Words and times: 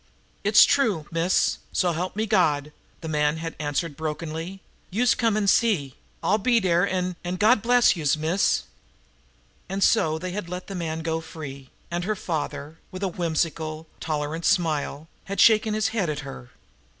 "It's 0.43 0.65
true, 0.65 1.05
miss, 1.11 1.59
so 1.71 1.91
help 1.91 2.15
me 2.15 2.25
God!" 2.25 2.71
the 3.01 3.07
man 3.07 3.37
had 3.37 3.55
answered 3.59 3.95
brokenly. 3.95 4.59
"Youse 4.89 5.13
come 5.13 5.37
an' 5.37 5.45
see. 5.45 5.93
I'll 6.23 6.39
be 6.39 6.59
dere 6.59 6.87
an' 6.87 7.17
an' 7.23 7.35
God 7.35 7.61
bless 7.61 7.95
youse, 7.95 8.17
miss!" 8.17 8.63
And 9.69 9.83
so 9.83 10.17
they 10.17 10.31
had 10.31 10.49
let 10.49 10.65
the 10.65 10.73
man 10.73 11.01
go 11.03 11.21
free, 11.21 11.69
and 11.91 12.03
her 12.05 12.15
father, 12.15 12.79
with 12.89 13.03
a 13.03 13.07
whimsical, 13.09 13.85
tolerant 13.99 14.45
smile, 14.45 15.07
had 15.25 15.39
shaken 15.39 15.75
his 15.75 15.89
head 15.89 16.09
at 16.09 16.21
her. 16.21 16.49